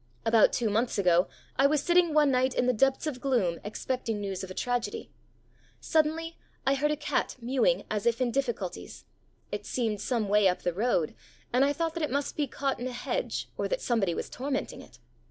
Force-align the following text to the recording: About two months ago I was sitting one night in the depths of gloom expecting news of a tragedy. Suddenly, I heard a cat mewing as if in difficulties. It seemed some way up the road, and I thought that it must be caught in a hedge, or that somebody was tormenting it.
About 0.25 0.51
two 0.51 0.71
months 0.71 0.97
ago 0.97 1.27
I 1.57 1.67
was 1.67 1.83
sitting 1.83 2.11
one 2.11 2.31
night 2.31 2.55
in 2.55 2.65
the 2.65 2.73
depths 2.73 3.05
of 3.05 3.21
gloom 3.21 3.59
expecting 3.63 4.19
news 4.19 4.43
of 4.43 4.49
a 4.49 4.55
tragedy. 4.55 5.11
Suddenly, 5.79 6.39
I 6.65 6.73
heard 6.73 6.89
a 6.89 6.95
cat 6.95 7.35
mewing 7.39 7.83
as 7.91 8.07
if 8.07 8.19
in 8.19 8.31
difficulties. 8.31 9.05
It 9.51 9.67
seemed 9.67 10.01
some 10.01 10.27
way 10.27 10.47
up 10.47 10.63
the 10.63 10.73
road, 10.73 11.13
and 11.53 11.63
I 11.63 11.71
thought 11.71 11.93
that 11.93 12.01
it 12.03 12.09
must 12.09 12.35
be 12.35 12.47
caught 12.47 12.79
in 12.79 12.87
a 12.87 12.91
hedge, 12.91 13.51
or 13.59 13.67
that 13.67 13.79
somebody 13.79 14.15
was 14.15 14.27
tormenting 14.27 14.81
it. 14.81 14.97